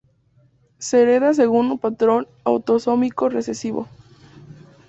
Se 0.79 1.03
hereda 1.03 1.31
según 1.35 1.69
un 1.69 1.77
patrón 1.77 2.27
autosómico 2.43 3.29
recesivo. 3.29 3.87